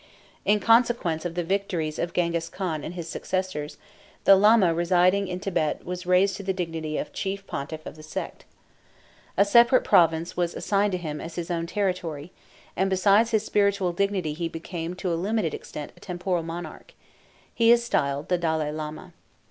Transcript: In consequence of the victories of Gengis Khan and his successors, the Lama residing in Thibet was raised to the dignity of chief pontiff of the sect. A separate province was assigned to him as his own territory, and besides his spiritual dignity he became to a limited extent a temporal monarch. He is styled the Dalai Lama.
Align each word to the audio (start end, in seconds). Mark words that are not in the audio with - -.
In 0.45 0.59
consequence 0.59 1.25
of 1.25 1.35
the 1.35 1.43
victories 1.43 1.99
of 1.99 2.11
Gengis 2.13 2.49
Khan 2.51 2.83
and 2.83 2.95
his 2.95 3.07
successors, 3.07 3.77
the 4.23 4.35
Lama 4.35 4.73
residing 4.73 5.27
in 5.27 5.39
Thibet 5.39 5.85
was 5.85 6.07
raised 6.07 6.35
to 6.37 6.43
the 6.43 6.53
dignity 6.53 6.97
of 6.97 7.13
chief 7.13 7.45
pontiff 7.45 7.85
of 7.85 7.95
the 7.95 8.01
sect. 8.01 8.45
A 9.37 9.45
separate 9.45 9.83
province 9.83 10.35
was 10.35 10.55
assigned 10.55 10.93
to 10.93 10.97
him 10.97 11.21
as 11.21 11.35
his 11.35 11.51
own 11.51 11.67
territory, 11.67 12.31
and 12.75 12.89
besides 12.89 13.29
his 13.29 13.45
spiritual 13.45 13.93
dignity 13.93 14.33
he 14.33 14.49
became 14.49 14.95
to 14.95 15.13
a 15.13 15.13
limited 15.13 15.53
extent 15.53 15.91
a 15.95 15.99
temporal 15.99 16.41
monarch. 16.41 16.95
He 17.53 17.69
is 17.71 17.83
styled 17.83 18.27
the 18.27 18.39
Dalai 18.39 18.71
Lama. 18.71 19.13